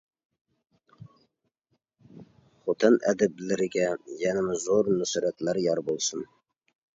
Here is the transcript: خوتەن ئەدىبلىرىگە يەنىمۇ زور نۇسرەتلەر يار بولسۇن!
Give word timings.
خوتەن 2.61 2.97
ئەدىبلىرىگە 3.11 3.85
يەنىمۇ 4.23 4.57
زور 4.65 4.91
نۇسرەتلەر 4.97 5.61
يار 5.67 5.85
بولسۇن! 5.93 6.27